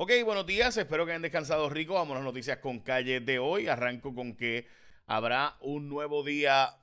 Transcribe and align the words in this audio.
Ok, 0.00 0.12
buenos 0.24 0.46
días, 0.46 0.76
espero 0.76 1.04
que 1.04 1.10
hayan 1.10 1.22
descansado 1.22 1.68
rico. 1.68 1.94
Vamos 1.94 2.12
a 2.12 2.18
las 2.20 2.24
noticias 2.24 2.58
con 2.58 2.78
calle 2.78 3.18
de 3.18 3.40
hoy. 3.40 3.66
Arranco 3.66 4.14
con 4.14 4.36
que 4.36 4.68
habrá 5.06 5.56
un 5.60 5.88
nuevo 5.88 6.22
día 6.22 6.76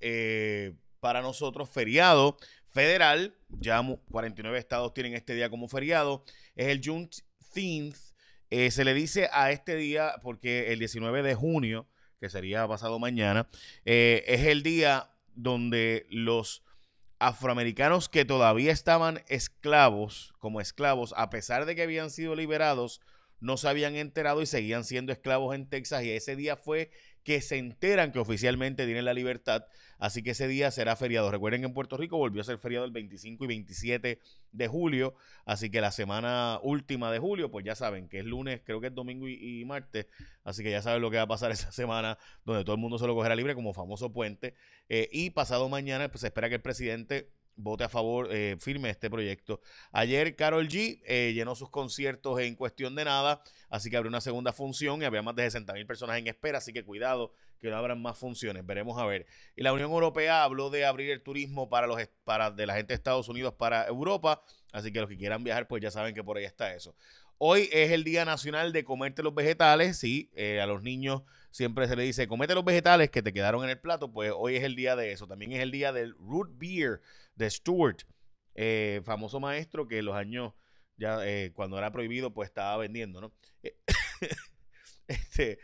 eh, 0.00 0.74
para 0.98 1.22
nosotros, 1.22 1.70
feriado 1.70 2.36
federal. 2.70 3.36
Ya 3.50 3.80
49 4.10 4.58
estados 4.58 4.92
tienen 4.94 5.14
este 5.14 5.36
día 5.36 5.48
como 5.48 5.68
feriado. 5.68 6.24
Es 6.56 6.66
el 6.66 6.80
Juneteenth. 6.84 7.94
Eh, 8.50 8.72
se 8.72 8.84
le 8.84 8.94
dice 8.94 9.28
a 9.32 9.52
este 9.52 9.76
día 9.76 10.16
porque 10.20 10.72
el 10.72 10.80
19 10.80 11.22
de 11.22 11.36
junio, 11.36 11.86
que 12.18 12.28
sería 12.28 12.66
pasado 12.66 12.98
mañana, 12.98 13.48
eh, 13.84 14.24
es 14.26 14.44
el 14.44 14.64
día 14.64 15.12
donde 15.36 16.08
los 16.10 16.64
afroamericanos 17.18 18.08
que 18.08 18.24
todavía 18.24 18.72
estaban 18.72 19.22
esclavos, 19.28 20.34
como 20.38 20.60
esclavos, 20.60 21.14
a 21.16 21.30
pesar 21.30 21.64
de 21.64 21.74
que 21.74 21.82
habían 21.82 22.10
sido 22.10 22.34
liberados, 22.34 23.00
no 23.40 23.56
se 23.56 23.68
habían 23.68 23.96
enterado 23.96 24.42
y 24.42 24.46
seguían 24.46 24.84
siendo 24.84 25.12
esclavos 25.12 25.54
en 25.54 25.68
Texas. 25.68 26.04
Y 26.04 26.10
ese 26.10 26.36
día 26.36 26.56
fue 26.56 26.90
que 27.26 27.40
se 27.40 27.58
enteran 27.58 28.12
que 28.12 28.20
oficialmente 28.20 28.86
tienen 28.86 29.04
la 29.04 29.12
libertad. 29.12 29.64
Así 29.98 30.22
que 30.22 30.30
ese 30.30 30.46
día 30.46 30.70
será 30.70 30.94
feriado. 30.94 31.28
Recuerden 31.28 31.62
que 31.62 31.66
en 31.66 31.74
Puerto 31.74 31.96
Rico 31.96 32.16
volvió 32.16 32.40
a 32.40 32.44
ser 32.44 32.58
feriado 32.58 32.84
el 32.84 32.92
25 32.92 33.42
y 33.42 33.48
27 33.48 34.20
de 34.52 34.68
julio. 34.68 35.16
Así 35.44 35.68
que 35.68 35.80
la 35.80 35.90
semana 35.90 36.60
última 36.62 37.10
de 37.10 37.18
julio, 37.18 37.50
pues 37.50 37.66
ya 37.66 37.74
saben 37.74 38.08
que 38.08 38.20
es 38.20 38.24
lunes, 38.24 38.60
creo 38.64 38.80
que 38.80 38.86
es 38.86 38.94
domingo 38.94 39.26
y, 39.26 39.64
martes. 39.64 40.06
Así 40.44 40.62
que 40.62 40.70
ya 40.70 40.82
saben 40.82 41.02
lo 41.02 41.10
que 41.10 41.16
va 41.16 41.24
a 41.24 41.26
pasar 41.26 41.50
esa 41.50 41.72
semana 41.72 42.16
donde 42.44 42.62
todo 42.62 42.76
el 42.76 42.80
mundo 42.80 42.96
se 42.96 43.08
lo 43.08 43.16
cogerá 43.16 43.34
libre 43.34 43.56
como 43.56 43.74
famoso 43.74 44.12
puente. 44.12 44.54
Eh, 44.88 45.08
y 45.10 45.30
pasado 45.30 45.68
mañana, 45.68 46.08
pues 46.08 46.20
se 46.20 46.28
espera 46.28 46.48
que 46.48 46.54
el 46.54 46.62
presidente 46.62 47.32
vote 47.56 47.84
a 47.84 47.88
favor, 47.88 48.28
eh, 48.30 48.56
firme 48.60 48.90
este 48.90 49.10
proyecto. 49.10 49.60
Ayer 49.92 50.36
Carol 50.36 50.68
G 50.68 51.00
eh, 51.04 51.32
llenó 51.34 51.54
sus 51.54 51.70
conciertos 51.70 52.38
en 52.40 52.54
cuestión 52.54 52.94
de 52.94 53.04
nada, 53.04 53.42
así 53.70 53.90
que 53.90 53.96
abrió 53.96 54.08
una 54.08 54.20
segunda 54.20 54.52
función 54.52 55.02
y 55.02 55.04
había 55.06 55.22
más 55.22 55.34
de 55.34 55.44
60 55.44 55.72
mil 55.72 55.86
personas 55.86 56.18
en 56.18 56.26
espera, 56.26 56.58
así 56.58 56.72
que 56.72 56.84
cuidado 56.84 57.32
que 57.58 57.70
no 57.70 57.76
abran 57.76 58.00
más 58.00 58.18
funciones, 58.18 58.64
veremos 58.66 58.98
a 59.00 59.06
ver. 59.06 59.26
Y 59.56 59.62
la 59.62 59.72
Unión 59.72 59.90
Europea 59.90 60.44
habló 60.44 60.68
de 60.68 60.84
abrir 60.84 61.10
el 61.10 61.22
turismo 61.22 61.70
para 61.70 61.86
los 61.86 61.98
para 62.24 62.50
de 62.50 62.66
la 62.66 62.74
gente 62.74 62.88
de 62.88 62.96
Estados 62.96 63.28
Unidos 63.28 63.54
para 63.54 63.86
Europa, 63.86 64.42
así 64.72 64.92
que 64.92 65.00
los 65.00 65.08
que 65.08 65.16
quieran 65.16 65.42
viajar 65.42 65.66
pues 65.66 65.82
ya 65.82 65.90
saben 65.90 66.14
que 66.14 66.22
por 66.22 66.36
ahí 66.36 66.44
está 66.44 66.74
eso. 66.74 66.94
Hoy 67.38 67.68
es 67.72 67.90
el 67.90 68.04
Día 68.04 68.24
Nacional 68.24 68.72
de 68.72 68.84
Comerte 68.84 69.22
los 69.22 69.34
Vegetales, 69.34 69.98
sí, 69.98 70.30
eh, 70.34 70.60
a 70.60 70.66
los 70.66 70.82
niños 70.82 71.22
siempre 71.56 71.88
se 71.88 71.96
le 71.96 72.02
dice, 72.02 72.28
comete 72.28 72.54
los 72.54 72.64
vegetales 72.64 73.10
que 73.10 73.22
te 73.22 73.32
quedaron 73.32 73.64
en 73.64 73.70
el 73.70 73.78
plato, 73.78 74.12
pues 74.12 74.30
hoy 74.36 74.56
es 74.56 74.62
el 74.62 74.76
día 74.76 74.94
de 74.94 75.12
eso. 75.12 75.26
También 75.26 75.52
es 75.52 75.60
el 75.60 75.70
día 75.70 75.90
del 75.90 76.14
root 76.18 76.50
beer 76.58 77.00
de 77.36 77.48
Stuart, 77.50 78.02
eh, 78.54 79.00
famoso 79.04 79.38
maestro 79.38 79.86
que 79.86 79.98
en 79.98 80.06
los 80.06 80.16
años, 80.16 80.52
ya 80.96 81.26
eh, 81.26 81.52
cuando 81.54 81.78
era 81.78 81.92
prohibido, 81.92 82.32
pues 82.34 82.48
estaba 82.48 82.76
vendiendo, 82.78 83.20
¿no? 83.20 83.32
este, 85.08 85.58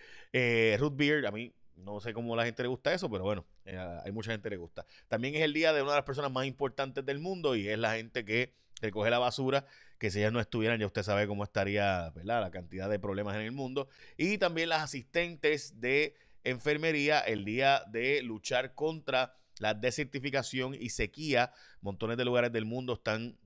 root 0.79 0.97
beer, 0.97 1.27
a 1.27 1.31
mí 1.31 1.53
no 1.77 2.01
sé 2.01 2.12
cómo 2.12 2.37
la 2.37 2.45
gente 2.45 2.62
le 2.62 2.69
gusta 2.69 2.92
eso, 2.92 3.11
pero 3.11 3.25
bueno, 3.25 3.45
hay 3.64 4.12
mucha 4.12 4.31
gente 4.31 4.45
que 4.48 4.55
le 4.55 4.56
gusta. 4.59 4.87
También 5.09 5.34
es 5.34 5.42
el 5.42 5.53
día 5.53 5.73
de 5.73 5.83
una 5.83 5.92
de 5.92 5.97
las 5.98 6.05
personas 6.05 6.31
más 6.31 6.47
importantes 6.47 7.05
del 7.05 7.19
mundo 7.19 7.56
y 7.56 7.69
es 7.69 7.79
la 7.79 7.95
gente 7.95 8.25
que 8.25 8.55
recoge 8.81 9.11
la 9.11 9.19
basura 9.19 9.67
que 9.98 10.11
si 10.11 10.19
ellas 10.19 10.33
no 10.33 10.41
estuvieran, 10.41 10.81
ya 10.81 10.86
usted 10.86 11.05
sabe 11.05 11.29
cómo 11.29 11.45
estaría 11.45 12.11
¿verdad? 12.11 12.41
la 12.41 12.51
cantidad 12.51 12.91
de 12.91 12.98
problemas 12.98 13.36
en 13.36 13.42
el 13.42 13.53
mundo. 13.53 13.89
Y 14.17 14.36
también 14.39 14.69
las 14.69 14.83
asistentes 14.83 15.81
de 15.81 16.17
enfermería 16.42 17.20
el 17.20 17.45
día 17.45 17.84
de 17.89 18.20
luchar 18.23 18.75
contra 18.75 19.36
la 19.58 19.75
desertificación 19.75 20.75
y 20.75 20.91
sequía. 20.91 21.53
Montones 21.81 22.17
de 22.17 22.25
lugares 22.25 22.53
del 22.53 22.64
mundo 22.64 22.95
están 22.95 23.39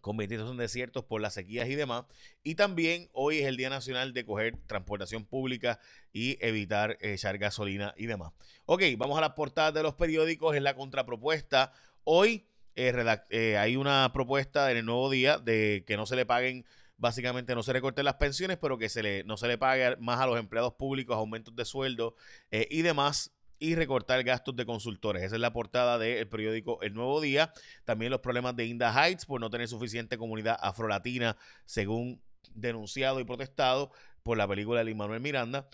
convirtiéndose 0.00 0.52
en 0.52 0.58
desiertos 0.58 1.04
por 1.04 1.20
las 1.20 1.34
sequías 1.34 1.68
y 1.68 1.74
demás. 1.74 2.04
Y 2.42 2.56
también 2.56 3.08
hoy 3.12 3.38
es 3.38 3.46
el 3.46 3.56
Día 3.56 3.70
Nacional 3.70 4.12
de 4.12 4.24
coger 4.24 4.58
transportación 4.66 5.24
pública 5.24 5.78
y 6.12 6.36
evitar 6.44 6.98
echar 7.00 7.38
gasolina 7.38 7.94
y 7.96 8.06
demás. 8.06 8.32
Ok, 8.66 8.82
vamos 8.96 9.18
a 9.18 9.20
las 9.20 9.32
portadas 9.32 9.74
de 9.74 9.82
los 9.82 9.94
periódicos. 9.94 10.56
En 10.56 10.64
la 10.64 10.74
contrapropuesta. 10.74 11.72
Hoy 12.04 12.46
eh, 12.76 12.92
eh, 13.30 13.56
hay 13.56 13.76
una 13.76 14.10
propuesta 14.12 14.70
en 14.70 14.78
el 14.78 14.84
nuevo 14.84 15.08
día 15.10 15.38
de 15.38 15.84
que 15.86 15.96
no 15.96 16.06
se 16.06 16.16
le 16.16 16.26
paguen, 16.26 16.66
básicamente 16.96 17.54
no 17.54 17.62
se 17.62 17.72
recorten 17.72 18.04
las 18.04 18.16
pensiones, 18.16 18.58
pero 18.58 18.78
que 18.78 18.88
se 18.88 19.02
le, 19.02 19.24
no 19.24 19.36
se 19.36 19.48
le 19.48 19.58
pague 19.58 19.96
más 19.96 20.20
a 20.20 20.26
los 20.26 20.38
empleados 20.38 20.74
públicos, 20.74 21.16
aumentos 21.16 21.54
de 21.54 21.64
sueldo 21.64 22.14
eh, 22.50 22.66
y 22.70 22.82
demás 22.82 23.32
y 23.64 23.74
recortar 23.74 24.22
gastos 24.24 24.54
de 24.56 24.66
consultores. 24.66 25.22
Esa 25.22 25.36
es 25.36 25.40
la 25.40 25.52
portada 25.52 25.98
del 25.98 26.28
periódico 26.28 26.80
El 26.82 26.94
Nuevo 26.94 27.20
Día. 27.20 27.52
También 27.84 28.10
los 28.10 28.20
problemas 28.20 28.54
de 28.56 28.66
Inda 28.66 28.92
Heights 28.92 29.24
por 29.24 29.40
no 29.40 29.48
tener 29.48 29.68
suficiente 29.68 30.18
comunidad 30.18 30.58
afrolatina, 30.60 31.36
según 31.64 32.20
denunciado 32.54 33.20
y 33.20 33.24
protestado 33.24 33.90
por 34.22 34.36
la 34.36 34.46
película 34.46 34.84
de 34.84 34.94
Manuel 34.94 35.20
Miranda. 35.20 35.68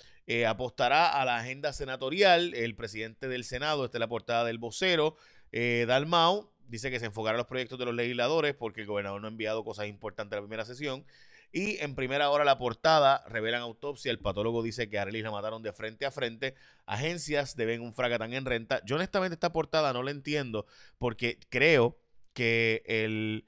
apostará 0.47 1.21
a 1.21 1.25
la 1.25 1.39
agenda 1.39 1.73
senatorial 1.73 2.55
el 2.55 2.77
presidente 2.77 3.27
del 3.29 3.45
Senado, 3.45 3.85
esta 3.85 3.99
es 3.99 4.01
la 4.01 4.09
portada 4.09 4.45
del 4.45 4.59
vocero, 4.59 5.17
Dalmau, 5.53 6.51
dice 6.69 6.91
que 6.91 7.01
se 7.01 7.07
enfocará 7.07 7.37
los 7.37 7.47
proyectos 7.47 7.79
de 7.79 7.87
los 7.87 7.95
legisladores 7.95 8.55
porque 8.55 8.83
el 8.83 8.87
gobernador 8.87 9.21
no 9.21 9.27
ha 9.27 9.31
enviado 9.31 9.65
cosas 9.65 9.87
importantes 9.89 10.37
a 10.37 10.41
la 10.41 10.47
primera 10.47 10.65
sesión. 10.65 11.05
Y 11.53 11.79
en 11.83 11.95
primera 11.95 12.31
hora 12.31 12.45
la 12.45 12.59
portada 12.59 13.25
revelan 13.29 13.63
autopsia. 13.63 14.11
El 14.11 14.21
patólogo 14.21 14.63
dice 14.63 14.89
que 14.89 14.99
Arelis 14.99 15.25
la 15.25 15.31
mataron 15.31 15.63
de 15.63 15.73
frente 15.73 16.07
a 16.07 16.11
frente. 16.11 16.55
Agencias 16.87 17.57
deben 17.57 17.83
un 17.83 17.93
fracatán 17.93 18.33
en 18.35 18.45
renta. 18.45 18.81
Yo 18.85 18.97
honestamente 18.97 19.35
esta 19.35 19.53
portada 19.53 19.93
no 19.93 20.03
la 20.03 20.13
entiendo 20.13 20.67
porque 20.99 21.39
creo 21.49 21.99
que 22.33 22.83
el 22.87 23.47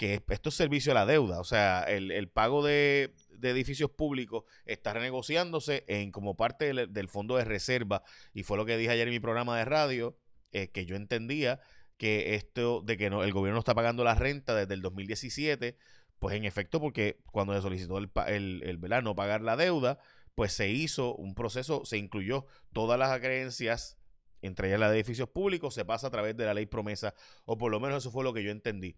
que 0.00 0.22
esto 0.28 0.48
es 0.48 0.54
servicio 0.54 0.92
a 0.92 0.94
la 0.94 1.04
deuda. 1.04 1.40
O 1.40 1.44
sea, 1.44 1.82
el, 1.82 2.26
pago 2.30 2.64
de, 2.64 3.12
edificios 3.42 3.90
públicos 3.90 4.44
está 4.64 4.94
renegociándose 4.94 5.84
en 5.88 6.10
como 6.10 6.38
parte 6.38 6.72
del, 6.72 7.08
fondo 7.08 7.36
de 7.36 7.44
reserva. 7.44 8.02
Y 8.32 8.44
fue 8.44 8.56
lo 8.56 8.64
que 8.64 8.78
dije 8.78 8.92
ayer 8.92 9.08
en 9.08 9.12
mi 9.12 9.20
programa 9.20 9.58
de 9.58 9.66
radio, 9.66 10.16
eh, 10.52 10.68
que 10.68 10.86
yo 10.86 10.96
entendía 10.96 11.60
que 11.98 12.34
esto 12.34 12.80
de 12.80 12.96
que 12.96 13.10
no, 13.10 13.22
el 13.24 13.32
gobierno 13.34 13.58
está 13.58 13.74
pagando 13.74 14.02
la 14.02 14.14
renta 14.14 14.54
desde 14.54 14.72
el 14.72 14.80
2017, 14.80 15.76
pues 16.20 16.36
en 16.36 16.44
efecto, 16.44 16.80
porque 16.80 17.18
cuando 17.32 17.54
se 17.54 17.62
solicitó 17.62 17.98
el, 17.98 18.10
el, 18.28 18.62
el 18.62 19.04
no 19.04 19.16
pagar 19.16 19.40
la 19.40 19.56
deuda, 19.56 19.98
pues 20.34 20.52
se 20.52 20.68
hizo 20.68 21.16
un 21.16 21.34
proceso, 21.34 21.84
se 21.84 21.96
incluyó 21.96 22.46
todas 22.72 22.98
las 22.98 23.18
creencias, 23.18 23.98
entre 24.42 24.68
ellas 24.68 24.80
la 24.80 24.90
de 24.90 24.96
edificios 24.96 25.30
públicos, 25.30 25.74
se 25.74 25.84
pasa 25.84 26.06
a 26.06 26.10
través 26.10 26.36
de 26.36 26.44
la 26.44 26.54
ley 26.54 26.66
promesa, 26.66 27.14
o 27.46 27.56
por 27.58 27.72
lo 27.72 27.80
menos 27.80 28.04
eso 28.04 28.10
fue 28.10 28.22
lo 28.22 28.34
que 28.34 28.44
yo 28.44 28.50
entendí. 28.50 28.96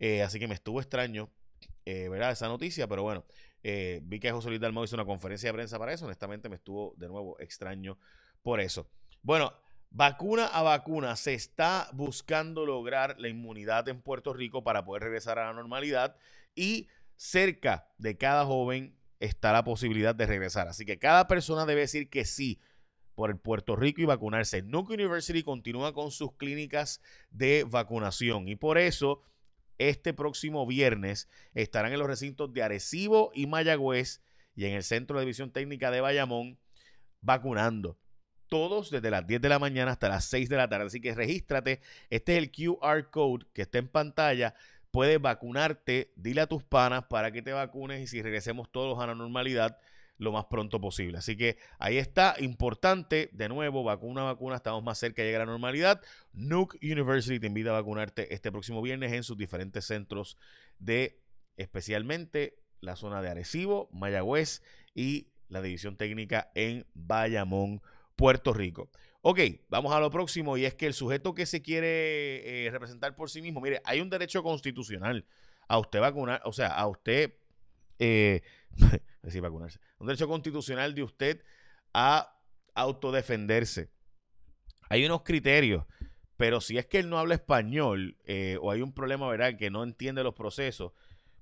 Eh, 0.00 0.22
así 0.22 0.40
que 0.40 0.48
me 0.48 0.54
estuvo 0.54 0.80
extraño, 0.80 1.30
eh, 1.84 2.08
¿verdad? 2.08 2.32
Esa 2.32 2.48
noticia, 2.48 2.88
pero 2.88 3.04
bueno, 3.04 3.24
eh, 3.62 4.00
vi 4.02 4.18
que 4.18 4.32
José 4.32 4.48
Luis 4.48 4.60
Dalmau 4.60 4.84
hizo 4.84 4.96
una 4.96 5.04
conferencia 5.04 5.48
de 5.48 5.54
prensa 5.54 5.78
para 5.78 5.92
eso, 5.92 6.06
honestamente 6.06 6.48
me 6.48 6.56
estuvo 6.56 6.94
de 6.96 7.08
nuevo 7.08 7.38
extraño 7.38 7.98
por 8.42 8.60
eso. 8.60 8.90
Bueno, 9.22 9.54
Vacuna 9.96 10.46
a 10.46 10.62
vacuna 10.64 11.14
se 11.14 11.34
está 11.34 11.88
buscando 11.92 12.66
lograr 12.66 13.14
la 13.20 13.28
inmunidad 13.28 13.88
en 13.88 14.02
Puerto 14.02 14.32
Rico 14.32 14.64
para 14.64 14.84
poder 14.84 15.04
regresar 15.04 15.38
a 15.38 15.46
la 15.46 15.52
normalidad 15.52 16.16
y 16.54 16.88
cerca 17.16 17.88
de 17.98 18.16
cada 18.16 18.44
joven 18.44 18.96
está 19.20 19.52
la 19.52 19.64
posibilidad 19.64 20.14
de 20.14 20.26
regresar. 20.26 20.68
Así 20.68 20.84
que 20.84 20.98
cada 20.98 21.26
persona 21.26 21.66
debe 21.66 21.82
decir 21.82 22.10
que 22.10 22.24
sí 22.24 22.60
por 23.14 23.30
el 23.30 23.38
Puerto 23.38 23.76
Rico 23.76 24.02
y 24.02 24.06
vacunarse. 24.06 24.62
Nuke 24.62 24.94
University 24.94 25.42
continúa 25.42 25.92
con 25.92 26.10
sus 26.10 26.32
clínicas 26.36 27.00
de 27.30 27.64
vacunación 27.64 28.48
y 28.48 28.56
por 28.56 28.78
eso 28.78 29.22
este 29.78 30.12
próximo 30.12 30.66
viernes 30.66 31.28
estarán 31.54 31.92
en 31.92 31.98
los 31.98 32.08
recintos 32.08 32.52
de 32.52 32.62
Arecibo 32.62 33.30
y 33.34 33.46
Mayagüez 33.46 34.20
y 34.54 34.66
en 34.66 34.74
el 34.74 34.82
Centro 34.82 35.18
de 35.18 35.24
División 35.24 35.50
Técnica 35.50 35.90
de 35.90 36.00
Bayamón 36.00 36.58
vacunando 37.20 37.98
todos 38.48 38.90
desde 38.90 39.10
las 39.10 39.26
10 39.26 39.40
de 39.40 39.48
la 39.48 39.58
mañana 39.58 39.90
hasta 39.90 40.08
las 40.08 40.26
6 40.26 40.48
de 40.48 40.56
la 40.56 40.68
tarde. 40.68 40.86
Así 40.86 41.00
que 41.00 41.14
regístrate. 41.14 41.80
Este 42.10 42.36
es 42.36 42.38
el 42.38 42.52
QR 42.52 43.10
code 43.10 43.46
que 43.52 43.62
está 43.62 43.78
en 43.78 43.88
pantalla. 43.88 44.54
Puedes 44.94 45.20
vacunarte. 45.20 46.12
Dile 46.14 46.42
a 46.42 46.46
tus 46.46 46.62
panas 46.62 47.06
para 47.06 47.32
que 47.32 47.42
te 47.42 47.52
vacunes 47.52 48.00
y 48.00 48.06
si 48.06 48.22
regresemos 48.22 48.70
todos 48.70 49.02
a 49.02 49.08
la 49.08 49.16
normalidad 49.16 49.76
lo 50.18 50.30
más 50.30 50.44
pronto 50.44 50.80
posible. 50.80 51.18
Así 51.18 51.36
que 51.36 51.56
ahí 51.80 51.98
está, 51.98 52.36
importante, 52.38 53.28
de 53.32 53.48
nuevo, 53.48 53.82
vacuna, 53.82 54.22
vacuna, 54.22 54.54
estamos 54.54 54.84
más 54.84 54.96
cerca 54.96 55.20
de 55.20 55.26
llegar 55.26 55.42
a 55.42 55.46
la 55.46 55.50
normalidad. 55.50 56.00
Nuke 56.32 56.78
University 56.80 57.40
te 57.40 57.48
invita 57.48 57.70
a 57.70 57.72
vacunarte 57.72 58.32
este 58.32 58.52
próximo 58.52 58.82
viernes 58.82 59.12
en 59.12 59.24
sus 59.24 59.36
diferentes 59.36 59.84
centros 59.84 60.38
de, 60.78 61.20
especialmente 61.56 62.60
la 62.80 62.94
zona 62.94 63.20
de 63.20 63.30
Arecibo, 63.30 63.88
Mayagüez 63.90 64.62
y 64.94 65.26
la 65.48 65.60
división 65.60 65.96
técnica 65.96 66.52
en 66.54 66.86
Bayamón, 66.94 67.82
Puerto 68.14 68.52
Rico. 68.52 68.90
Ok, 69.26 69.40
vamos 69.70 69.90
a 69.94 70.00
lo 70.00 70.10
próximo 70.10 70.58
y 70.58 70.66
es 70.66 70.74
que 70.74 70.84
el 70.84 70.92
sujeto 70.92 71.32
que 71.32 71.46
se 71.46 71.62
quiere 71.62 72.66
eh, 72.66 72.70
representar 72.70 73.16
por 73.16 73.30
sí 73.30 73.40
mismo, 73.40 73.58
mire, 73.62 73.80
hay 73.86 74.02
un 74.02 74.10
derecho 74.10 74.42
constitucional 74.42 75.24
a 75.66 75.78
usted 75.78 75.98
vacunar, 75.98 76.42
o 76.44 76.52
sea, 76.52 76.66
a 76.66 76.86
usted, 76.86 77.32
eh, 77.98 78.42
decir 79.22 79.40
vacunarse, 79.40 79.80
un 79.98 80.08
derecho 80.08 80.28
constitucional 80.28 80.94
de 80.94 81.04
usted 81.04 81.42
a 81.94 82.38
autodefenderse. 82.74 83.88
Hay 84.90 85.06
unos 85.06 85.22
criterios, 85.22 85.86
pero 86.36 86.60
si 86.60 86.76
es 86.76 86.84
que 86.84 86.98
él 86.98 87.08
no 87.08 87.18
habla 87.18 87.36
español 87.36 88.18
eh, 88.26 88.58
o 88.60 88.70
hay 88.70 88.82
un 88.82 88.92
problema, 88.92 89.26
¿verdad?, 89.26 89.56
que 89.56 89.70
no 89.70 89.84
entiende 89.84 90.22
los 90.22 90.34
procesos, 90.34 90.92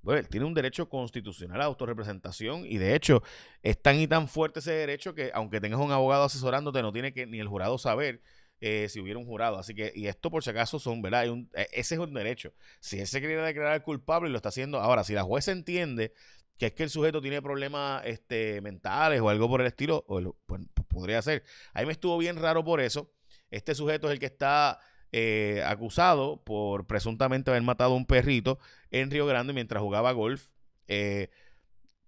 Bueno, 0.02 0.20
él 0.20 0.28
tiene 0.28 0.46
un 0.46 0.54
derecho 0.54 0.88
constitucional 0.88 1.60
a 1.60 1.64
autorrepresentación 1.64 2.66
y 2.66 2.78
de 2.78 2.94
hecho 2.94 3.22
es 3.62 3.80
tan 3.80 3.98
y 4.00 4.08
tan 4.08 4.28
fuerte 4.28 4.58
ese 4.60 4.72
derecho 4.72 5.14
que 5.14 5.30
aunque 5.32 5.60
tengas 5.60 5.80
un 5.80 5.92
abogado 5.92 6.24
asesorándote 6.24 6.82
no 6.82 6.92
tiene 6.92 7.12
que 7.12 7.26
ni 7.26 7.38
el 7.38 7.48
jurado 7.48 7.78
saber 7.78 8.20
eh, 8.60 8.88
si 8.88 9.00
hubiera 9.00 9.18
un 9.18 9.26
jurado. 9.26 9.58
Así 9.58 9.74
que, 9.74 9.92
y 9.94 10.06
esto 10.06 10.30
por 10.30 10.44
si 10.44 10.50
acaso 10.50 10.78
son, 10.78 11.02
¿verdad? 11.02 11.26
e, 11.26 11.68
ese 11.72 11.96
es 11.96 12.00
un 12.00 12.14
derecho. 12.14 12.54
Si 12.80 13.00
él 13.00 13.08
se 13.08 13.20
quería 13.20 13.42
declarar 13.42 13.82
culpable 13.82 14.28
y 14.28 14.32
lo 14.32 14.36
está 14.38 14.50
haciendo 14.50 14.78
ahora, 14.80 15.02
si 15.02 15.14
la 15.14 15.24
jueza 15.24 15.50
entiende 15.50 16.12
que 16.58 16.66
es 16.66 16.72
que 16.74 16.84
el 16.84 16.90
sujeto 16.90 17.20
tiene 17.20 17.42
problemas 17.42 18.04
este, 18.06 18.60
mentales 18.60 19.20
o 19.20 19.28
algo 19.28 19.48
por 19.48 19.60
el 19.60 19.66
estilo, 19.66 20.04
pues, 20.06 20.26
pues, 20.46 20.86
podría 20.86 21.20
ser. 21.22 21.42
A 21.74 21.80
mí 21.80 21.86
me 21.86 21.92
estuvo 21.92 22.16
bien 22.18 22.36
raro 22.36 22.64
por 22.64 22.80
eso. 22.80 23.12
Este 23.50 23.74
sujeto 23.74 24.06
es 24.06 24.12
el 24.12 24.20
que 24.20 24.26
está 24.26 24.78
eh, 25.14 25.62
acusado 25.66 26.42
por 26.42 26.86
presuntamente 26.86 27.50
haber 27.50 27.62
matado 27.62 27.92
a 27.92 27.96
un 27.96 28.06
perrito 28.06 28.58
en 28.90 29.10
Río 29.10 29.26
Grande 29.26 29.52
mientras 29.52 29.82
jugaba 29.82 30.12
golf. 30.12 30.48
Eh, 30.88 31.28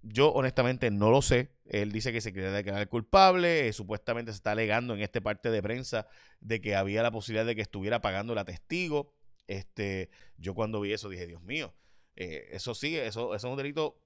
yo 0.02 0.32
honestamente 0.32 0.90
no 0.90 1.10
lo 1.10 1.20
sé. 1.20 1.50
Él 1.66 1.92
dice 1.92 2.12
que 2.12 2.22
se 2.22 2.32
quiere 2.32 2.50
declarar 2.50 2.88
culpable. 2.88 3.68
Eh, 3.68 3.72
supuestamente 3.74 4.32
se 4.32 4.36
está 4.36 4.52
alegando 4.52 4.94
en 4.94 5.02
este 5.02 5.20
parte 5.20 5.50
de 5.50 5.62
prensa 5.62 6.06
de 6.40 6.62
que 6.62 6.76
había 6.76 7.02
la 7.02 7.10
posibilidad 7.10 7.44
de 7.44 7.54
que 7.54 7.62
estuviera 7.62 8.00
pagando 8.00 8.34
la 8.34 8.46
testigo. 8.46 9.12
Este, 9.46 10.08
yo 10.38 10.54
cuando 10.54 10.80
vi 10.80 10.94
eso 10.94 11.10
dije, 11.10 11.26
Dios 11.26 11.42
mío, 11.42 11.74
eso 12.16 12.74
sí, 12.74 12.96
eso 12.96 13.34
es 13.34 13.44
un 13.44 13.56
delito 13.56 13.98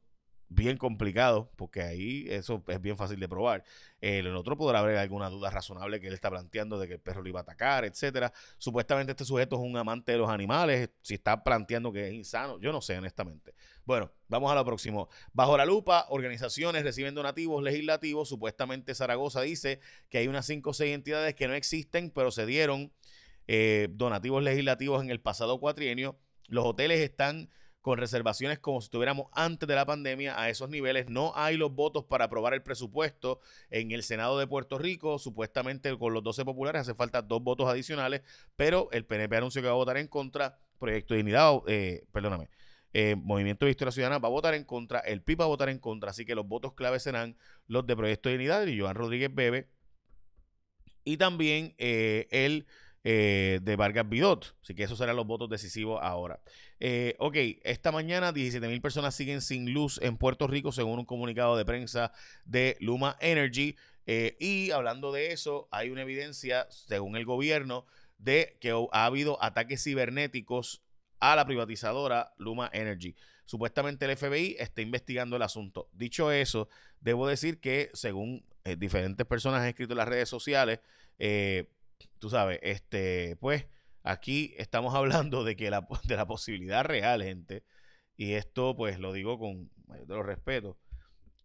bien 0.49 0.77
complicado, 0.79 1.51
porque 1.57 1.83
ahí 1.83 2.27
eso 2.29 2.63
es 2.69 2.81
bien 2.81 2.97
fácil 2.97 3.21
de 3.21 3.29
probar. 3.29 3.65
En 4.01 4.27
otro 4.35 4.57
podrá 4.57 4.81
haber 4.81 4.97
alguna 4.97 5.29
duda 5.29 5.51
razonable 5.51 6.01
que 6.01 6.09
él 6.09 6.15
está 6.15 6.31
planteando 6.31 6.79
de 6.79 6.89
que 6.89 6.95
el 6.95 7.01
perro 7.01 7.23
lo 7.23 7.29
iba 7.29 7.41
a 7.41 7.43
atacar, 7.43 7.85
etcétera. 7.85 8.33
Supuestamente 8.57 9.13
este 9.13 9.25
sujeto 9.25 9.57
es 9.57 9.63
un 9.63 9.77
amante 9.77 10.13
de 10.13 10.19
los 10.19 10.31
animales, 10.31 10.91
si 11.03 11.15
está 11.15 11.43
planteando 11.45 11.93
que 11.93 12.09
es 12.09 12.15
insano, 12.15 12.59
yo 12.61 12.73
no 12.73 12.81
sé 12.81 12.97
honestamente. 12.97 13.55
Bueno, 13.85 14.11
vamos 14.29 14.51
a 14.53 14.55
lo 14.55 14.65
próximo. 14.65 15.09
Bajo 15.33 15.57
la 15.57 15.65
lupa, 15.65 16.07
organizaciones 16.11 16.83
reciben 16.83 17.15
donativos 17.15 17.63
legislativos. 17.63 18.29
Supuestamente 18.29 18.95
Zaragoza 18.95 19.41
dice 19.43 19.81
que 20.09 20.19
hay 20.19 20.29
unas 20.29 20.47
5 20.47 20.71
o 20.71 20.73
6 20.75 20.95
entidades 20.95 21.35
que 21.35 21.49
no 21.49 21.55
existen, 21.55 22.11
pero 22.11 22.31
se 22.31 22.47
dieron 22.47 22.93
eh, 23.47 23.89
donativos 23.91 24.43
legislativos 24.43 25.03
en 25.03 25.11
el 25.11 25.21
pasado 25.21 25.59
cuatrienio. 25.59 26.19
Los 26.49 26.67
hoteles 26.67 27.01
están 27.01 27.51
con 27.81 27.99
reservaciones 27.99 28.59
como 28.59 28.81
si 28.81 28.87
estuviéramos 28.87 29.29
antes 29.33 29.69
de 29.69 29.75
la 29.75 29.87
pandemia 29.87 30.41
a 30.41 30.51
esos 30.51 30.69
niveles. 30.69 31.09
No 31.09 31.33
hay 31.37 31.57
los 31.57 31.75
votos 31.75 32.05
para 32.05 32.27
aprobar 32.27 32.55
el 32.55 32.63
presupuesto 32.63 33.41
en 33.71 33.93
el 33.93 34.03
Senado 34.03 34.39
de 34.39 34.47
Puerto 34.47 34.79
Rico. 34.79 35.19
Supuestamente 35.19 35.97
con 35.97 36.13
los 36.13 36.23
12 36.23 36.45
populares 36.45 36.83
hace 36.83 36.95
falta 36.95 37.23
dos 37.23 37.43
votos 37.43 37.69
adicionales, 37.69 38.23
pero 38.57 38.89
el 38.93 39.05
PNP 39.05 39.37
anunció 39.37 39.63
que 39.63 39.69
va 39.69 39.75
a 39.75 39.77
votar 39.77 39.97
en 39.97 40.09
contra. 40.09 40.59
Proyecto 40.79 41.15
de 41.15 41.19
Dignidad, 41.19 41.55
eh, 41.67 42.05
perdóname, 42.13 42.49
eh, 42.93 43.17
Movimiento 43.17 43.67
de 43.67 43.73
Historia 43.73 43.93
Ciudadana 43.93 44.19
va 44.19 44.29
a 44.29 44.31
votar 44.31 44.55
en 44.55 44.65
contra, 44.65 45.01
el 45.01 45.23
PIB 45.23 45.41
va 45.41 45.45
a 45.45 45.49
votar 45.49 45.69
en 45.69 45.79
contra, 45.79 46.11
así 46.11 46.25
que 46.25 46.35
los 46.35 46.47
votos 46.47 46.75
clave 46.75 47.01
serán 47.01 47.37
los 47.67 47.87
de 47.87 47.97
Proyecto 47.97 48.29
de 48.29 48.39
Dignidad 48.39 48.67
y 48.67 48.79
Joan 48.79 48.95
Rodríguez 48.95 49.35
Bebe 49.35 49.69
y 51.05 51.17
también 51.17 51.75
eh, 51.79 52.29
el 52.31 52.67
eh, 53.11 53.61
de 53.63 53.75
Vargas 53.75 54.07
Bidot. 54.07 54.55
Así 54.63 54.75
que 54.75 54.83
esos 54.83 54.99
serán 54.99 55.17
los 55.17 55.27
votos 55.27 55.49
decisivos 55.49 55.99
ahora. 56.03 56.43
Eh, 56.79 57.17
ok, 57.19 57.37
esta 57.63 57.91
mañana 57.91 58.33
17 58.33 58.69
mil 58.69 58.83
personas 58.83 59.15
siguen 59.15 59.41
sin 59.41 59.73
luz 59.73 59.99
en 60.03 60.19
Puerto 60.19 60.47
Rico, 60.47 60.73
según 60.73 60.99
un 60.99 61.07
comunicado 61.07 61.57
de 61.57 61.65
prensa 61.65 62.13
de 62.45 62.77
Luma 62.81 63.17
Energy. 63.21 63.77
Eh, 64.05 64.37
y 64.39 64.73
hablando 64.73 65.11
de 65.11 65.33
eso, 65.33 65.69
hay 65.71 65.89
una 65.89 66.03
evidencia, 66.03 66.67
según 66.69 67.17
el 67.17 67.25
gobierno, 67.25 67.87
de 68.19 68.59
que 68.61 68.75
ha 68.93 69.07
habido 69.07 69.43
ataques 69.43 69.83
cibernéticos 69.83 70.83
a 71.19 71.35
la 71.35 71.47
privatizadora 71.47 72.35
Luma 72.37 72.69
Energy. 72.75 73.17
Supuestamente 73.47 74.05
el 74.05 74.19
FBI 74.19 74.57
está 74.59 74.83
investigando 74.83 75.37
el 75.37 75.43
asunto. 75.43 75.89
Dicho 75.95 76.31
eso, 76.31 76.69
debo 77.01 77.27
decir 77.27 77.59
que 77.59 77.91
según 77.95 78.45
diferentes 78.77 79.27
personas 79.27 79.63
han 79.63 79.69
escrito 79.69 79.95
en 79.95 79.99
las 79.99 80.09
redes 80.09 80.29
sociales, 80.29 80.81
eh, 81.19 81.71
tú 82.19 82.31
sabes, 82.31 82.59
este, 82.63 83.37
pues 83.41 83.67
aquí 84.03 84.55
estamos 84.59 84.95
hablando 84.97 85.45
de 85.45 85.57
que 85.57 85.71
la, 85.71 85.87
de 86.05 86.17
la 86.17 86.27
posibilidad 86.27 86.85
real, 86.85 87.23
gente, 87.23 87.65
y 88.17 88.35
esto 88.35 88.77
pues 88.77 88.99
lo 88.99 89.13
digo 89.13 89.39
con 89.39 89.71
mayor 89.87 90.27
respeto. 90.27 90.79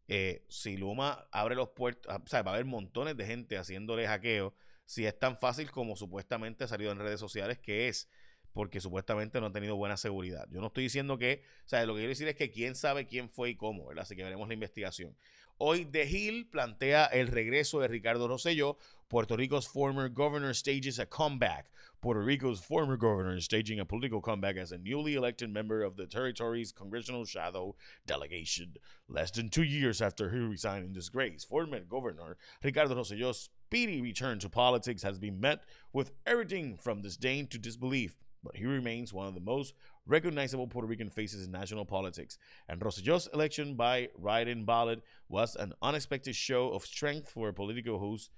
Eh, 0.08 0.46
si 0.50 0.76
Luma 0.78 1.28
abre 1.32 1.56
los 1.56 1.70
puertos, 1.70 2.12
ah, 2.14 2.22
o 2.24 2.28
sea, 2.28 2.42
va 2.42 2.52
a 2.52 2.54
haber 2.56 2.66
montones 2.66 3.16
de 3.16 3.26
gente 3.26 3.58
haciéndole 3.58 4.08
hackeo, 4.08 4.54
si 4.86 5.06
es 5.06 5.18
tan 5.18 5.38
fácil 5.38 5.72
como 5.72 5.96
supuestamente 5.96 6.66
ha 6.66 6.68
salido 6.68 6.92
en 6.92 7.00
redes 7.00 7.20
sociales 7.20 7.58
que 7.60 7.88
es, 7.88 8.10
porque 8.52 8.80
supuestamente 8.82 9.40
no 9.40 9.48
ha 9.48 9.52
tenido 9.52 9.76
buena 9.76 9.98
seguridad. 9.98 10.48
Yo 10.52 10.62
no 10.62 10.68
estoy 10.68 10.84
diciendo 10.84 11.18
que, 11.18 11.44
o 11.66 11.68
sea, 11.68 11.86
lo 11.86 11.94
que 11.94 12.00
quiero 12.00 12.10
decir 12.10 12.28
es 12.28 12.36
que 12.36 12.52
quién 12.52 12.76
sabe 12.76 13.08
quién 13.08 13.30
fue 13.30 13.52
y 13.52 13.56
cómo, 13.56 13.88
¿verdad? 13.88 14.04
Así 14.04 14.16
que 14.16 14.24
veremos 14.24 14.48
la 14.48 14.54
investigación. 14.54 15.18
Hoy 15.60 15.86
The 15.90 16.04
Hill 16.04 16.46
plantea 16.52 17.10
el 17.14 17.28
regreso 17.28 17.80
de 17.82 17.88
Ricardo 17.88 18.28
Rosselló. 18.28 18.78
Puerto 19.08 19.38
Rico's 19.38 19.68
former 19.68 20.10
governor 20.10 20.54
stages 20.54 20.98
a 20.98 21.06
comeback. 21.06 21.68
Puerto 22.02 22.22
Rico's 22.22 22.60
former 22.60 22.98
governor 22.98 23.36
is 23.36 23.46
staging 23.46 23.80
a 23.80 23.86
political 23.86 24.20
comeback 24.20 24.58
as 24.58 24.72
a 24.72 24.80
newly 24.80 25.14
elected 25.14 25.52
member 25.52 25.84
of 25.84 25.96
the 25.96 26.08
territory's 26.08 26.72
congressional 26.72 27.24
shadow 27.24 27.76
delegation. 28.08 28.74
Less 29.08 29.30
than 29.30 29.50
two 29.50 29.64
years 29.64 30.02
after 30.02 30.32
he 30.32 30.38
resigned 30.40 30.86
in 30.86 30.92
disgrace, 30.92 31.44
former 31.44 31.82
governor 31.82 32.36
Ricardo 32.64 32.96
Rosselló's 32.96 33.50
speedy 33.68 34.02
return 34.02 34.40
to 34.40 34.50
politics 34.50 35.04
has 35.04 35.20
been 35.20 35.40
met 35.40 35.62
with 35.94 36.12
everything 36.26 36.78
from 36.78 37.04
disdain 37.04 37.46
to 37.48 37.60
disbelief 37.60 38.18
but 38.44 38.58
he 38.58 38.66
remains 38.66 39.14
one 39.14 39.28
of 39.28 39.34
the 39.34 39.40
most 39.40 39.74
recognizable 40.06 40.68
Puerto 40.68 40.88
Rican 40.88 41.10
faces 41.10 41.46
in 41.46 41.52
national 41.52 41.86
politics. 41.86 42.38
And 42.68 42.82
Rosselló's 42.82 43.30
election 43.34 43.76
by 43.76 44.10
write-in 44.18 44.66
ballot 44.66 45.02
was 45.30 45.56
an 45.56 45.74
unexpected 45.82 46.36
show 46.36 46.70
of 46.70 46.86
strength 46.86 47.30
for 47.30 47.50
a 47.50 47.54
political 47.54 48.00
whose 48.00 48.30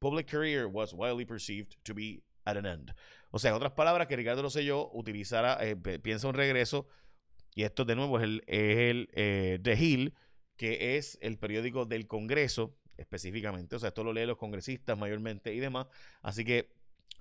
public 0.00 0.26
career 0.26 0.68
was 0.68 0.94
widely 0.94 1.24
perceived 1.24 1.76
to 1.84 1.94
be 1.94 2.22
at 2.46 2.56
an 2.56 2.66
end. 2.66 2.94
O 3.32 3.38
sea, 3.38 3.50
en 3.50 3.56
otras 3.56 3.72
palabras, 3.72 4.06
que 4.06 4.16
Ricardo 4.16 4.42
Rosselló 4.42 4.90
utilizara, 4.94 5.58
eh, 5.60 5.76
piensa 5.76 6.28
un 6.28 6.34
regreso, 6.34 6.86
y 7.54 7.62
esto 7.62 7.84
de 7.84 7.96
nuevo 7.96 8.18
es 8.18 8.24
el, 8.24 8.42
el 8.46 9.08
eh, 9.14 9.58
The 9.62 9.74
Hill, 9.74 10.14
que 10.56 10.96
es 10.96 11.18
el 11.20 11.38
periódico 11.38 11.84
del 11.84 12.06
Congreso 12.06 12.76
específicamente. 12.96 13.76
O 13.76 13.78
sea, 13.78 13.88
esto 13.88 14.04
lo 14.04 14.12
leen 14.12 14.28
los 14.28 14.36
congresistas 14.36 14.98
mayormente 14.98 15.52
y 15.54 15.60
demás. 15.60 15.86
Así 16.22 16.44
que 16.44 16.70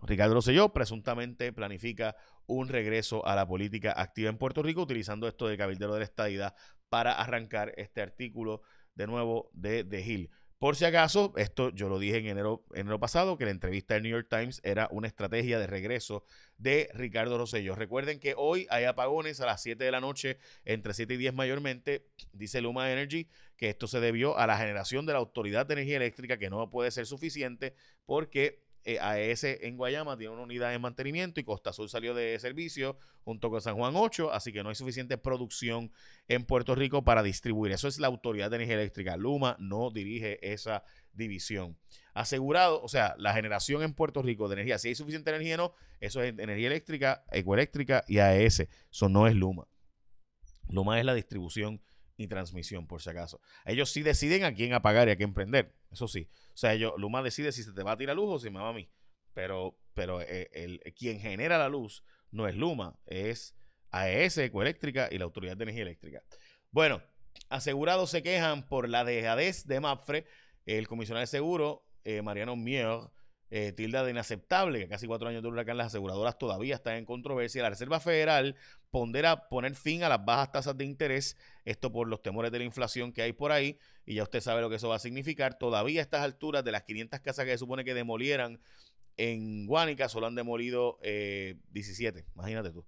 Ricardo 0.02 0.36
Rosselló 0.36 0.74
presuntamente 0.74 1.54
planifica 1.54 2.16
un 2.46 2.68
regreso 2.68 3.26
a 3.26 3.36
la 3.36 3.48
política 3.48 3.94
activa 3.96 4.30
en 4.30 4.38
Puerto 4.38 4.62
Rico 4.62 4.82
utilizando 4.82 5.28
esto 5.28 5.48
de 5.48 5.58
cabildero 5.58 5.94
de 5.94 6.00
la 6.00 6.06
estadidad 6.06 6.56
para 6.90 7.14
arrancar 7.14 7.74
este 7.78 8.02
artículo 8.02 8.62
de 8.96 9.08
nuevo 9.08 9.50
de 9.54 9.84
The 9.84 10.02
Hill. 10.02 10.30
Por 10.64 10.78
si 10.78 10.86
acaso, 10.86 11.34
esto 11.36 11.72
yo 11.72 11.90
lo 11.90 12.00
dije 12.00 12.20
en 12.20 12.28
enero, 12.28 12.64
enero 12.74 12.98
pasado, 12.98 13.38
que 13.38 13.44
la 13.44 13.52
entrevista 13.52 13.96
del 13.96 14.04
New 14.04 14.14
York 14.14 14.28
Times 14.30 14.62
era 14.64 14.88
una 14.92 15.08
estrategia 15.08 15.60
de 15.60 15.68
regreso 15.68 16.24
de 16.58 16.90
Ricardo 16.94 17.38
Rosselló. 17.38 17.76
Recuerden 17.76 18.18
que 18.18 18.34
hoy 18.38 18.66
hay 18.70 18.86
apagones 18.86 19.42
a 19.42 19.46
las 19.46 19.62
7 19.62 19.84
de 19.84 19.92
la 19.92 20.00
noche, 20.00 20.38
entre 20.64 20.94
7 20.94 21.16
y 21.16 21.18
10 21.18 21.34
mayormente, 21.34 22.08
dice 22.32 22.62
Luma 22.62 22.90
Energy, 22.94 23.28
que 23.58 23.70
esto 23.70 23.88
se 23.88 24.00
debió 24.00 24.38
a 24.38 24.48
la 24.48 24.58
generación 24.58 25.06
de 25.06 25.12
la 25.12 25.20
Autoridad 25.20 25.66
de 25.66 25.74
Energía 25.74 25.98
Eléctrica, 25.98 26.38
que 26.38 26.50
no 26.50 26.70
puede 26.70 26.92
ser 26.92 27.08
suficiente 27.08 27.76
porque 28.06 28.64
eh, 28.86 29.00
AES 29.00 29.44
en 29.44 29.78
Guayama 29.78 30.18
tiene 30.18 30.34
una 30.34 30.44
unidad 30.44 30.72
de 30.72 30.80
mantenimiento 30.80 31.40
y 31.40 31.44
Costa 31.44 31.70
Azul 31.70 31.90
salió 31.90 32.14
de 32.14 32.38
servicio 32.40 32.98
junto 33.24 33.50
con 33.50 33.62
San 33.62 33.76
Juan 33.76 33.94
8, 33.96 34.32
así 34.34 34.52
que 34.52 34.64
no 34.64 34.70
hay 34.70 34.76
suficiente 34.76 35.18
producción 35.18 35.92
en 36.28 36.46
Puerto 36.46 36.76
Rico 36.76 37.04
para 37.04 37.24
distribuir. 37.24 37.72
Eso 37.72 37.88
es 37.88 38.00
la 38.00 38.08
Autoridad 38.08 38.50
de 38.50 38.58
Energía 38.58 38.76
Eléctrica. 38.76 39.16
Luma 39.16 39.56
no 39.60 39.90
dirige 39.92 40.40
esa 40.52 40.84
división. 41.14 41.78
Asegurado, 42.14 42.82
o 42.82 42.88
sea, 42.88 43.16
la 43.18 43.34
generación 43.34 43.84
en 43.84 43.94
Puerto 43.94 44.22
Rico 44.22 44.48
de 44.48 44.56
energía, 44.56 44.78
si 44.78 44.90
hay 44.90 44.96
suficiente 44.96 45.30
energía 45.30 45.58
no, 45.58 45.74
eso 46.00 46.22
es 46.22 46.38
energía 46.38 46.68
eléctrica, 46.68 47.24
ecoeléctrica 47.32 48.04
y 48.08 48.20
AES. 48.20 48.68
Eso 48.92 49.10
no 49.10 49.28
es 49.28 49.36
Luma. 49.36 49.68
Luma 50.68 51.00
es 51.00 51.06
la 51.06 51.14
distribución 51.14 51.82
y 52.18 52.28
transmisión, 52.28 52.88
por 52.88 53.02
si 53.02 53.10
acaso. 53.10 53.42
Ellos 53.66 53.92
sí 53.92 54.02
deciden 54.02 54.44
a 54.44 54.54
quién 54.54 54.74
apagar 54.74 55.08
y 55.08 55.12
a 55.12 55.16
quién 55.16 55.34
prender, 55.34 55.74
eso 55.92 56.08
sí. 56.08 56.30
O 56.54 56.58
sea, 56.58 56.74
ellos, 56.74 56.94
Luma 56.98 57.22
decide 57.22 57.52
si 57.52 57.64
se 57.64 57.74
te 57.74 57.84
va 57.84 57.94
a 57.94 57.98
tirar 57.98 58.16
luz 58.16 58.30
o 58.30 58.40
si 58.40 58.50
me 58.50 58.60
va 58.60 58.70
a 58.70 58.74
mí. 58.74 58.90
Pero, 59.34 59.80
pero 59.94 60.22
eh, 60.22 60.80
quien 60.96 61.20
genera 61.20 61.58
la 61.58 61.70
luz 61.70 62.04
no 62.32 62.48
es 62.48 62.56
Luma, 62.56 63.00
es 63.06 63.56
AES, 63.92 64.38
Ecoeléctrica 64.40 65.08
y 65.12 65.18
la 65.18 65.26
Autoridad 65.26 65.56
de 65.56 65.64
Energía 65.64 65.84
Eléctrica. 65.84 66.24
Bueno, 66.72 67.02
asegurados 67.50 68.10
se 68.10 68.24
quejan 68.24 68.68
por 68.68 68.90
la 68.90 69.04
dejadez 69.04 69.66
de 69.68 69.80
MAPFRE. 69.80 70.26
El 70.66 70.88
comisionado 70.88 71.22
de 71.22 71.28
seguro, 71.28 71.86
eh, 72.04 72.22
Mariano 72.22 72.56
Mier, 72.56 73.00
eh, 73.56 73.72
tilda 73.72 74.04
de 74.04 74.10
inaceptable 74.10 74.80
que 74.80 74.88
casi 74.88 75.06
cuatro 75.06 75.30
años 75.30 75.44
de 75.44 75.48
huracán 75.48 75.78
las 75.78 75.86
aseguradoras 75.86 76.40
todavía 76.40 76.74
están 76.74 76.96
en 76.96 77.06
controversia. 77.06 77.62
La 77.62 77.70
Reserva 77.70 78.00
Federal 78.00 78.56
pondera 78.90 79.48
poner 79.48 79.76
fin 79.76 80.04
a 80.04 80.10
las 80.10 80.26
bajas 80.26 80.52
tasas 80.52 80.76
de 80.76 80.86
interés, 80.86 81.38
esto 81.64 81.92
por 81.92 82.08
los 82.08 82.24
temores 82.24 82.52
de 82.52 82.58
la 82.58 82.64
inflación 82.64 83.14
que 83.14 83.22
hay 83.22 83.32
por 83.32 83.52
ahí, 83.52 83.78
y 84.08 84.16
ya 84.16 84.24
usted 84.24 84.42
sabe 84.42 84.62
lo 84.62 84.72
que 84.72 84.78
eso 84.78 84.90
va 84.90 84.96
a 84.96 85.00
significar. 85.00 85.60
Todavía 85.60 86.02
a 86.02 86.04
estas 86.04 86.22
alturas 86.22 86.64
de 86.64 86.72
las 86.72 86.82
500 86.82 87.20
casas 87.20 87.46
que 87.46 87.52
se 87.52 87.60
supone 87.60 87.84
que 87.84 87.94
demolieran 87.94 88.60
en 89.18 89.68
Guánica, 89.68 90.10
solo 90.10 90.26
han 90.26 90.34
demolido 90.34 90.98
17, 91.04 92.20
eh, 92.22 92.26
imagínate 92.34 92.72
tú. 92.72 92.84